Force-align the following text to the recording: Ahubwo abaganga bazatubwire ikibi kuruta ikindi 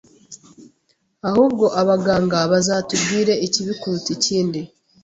Ahubwo 1.29 1.65
abaganga 1.81 2.37
bazatubwire 2.51 3.33
ikibi 3.45 3.73
kuruta 3.79 4.09
ikindi 4.17 4.59